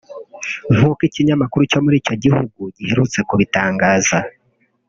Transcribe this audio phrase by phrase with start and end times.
[0.75, 4.17] nk’uko ikinyamakuru cyo muri icyo gihugu giherutse kubitangaza